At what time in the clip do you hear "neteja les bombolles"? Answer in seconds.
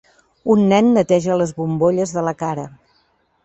0.95-2.17